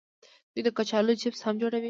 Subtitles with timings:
[0.53, 1.79] دوی د کچالو چپس هم جوړوي.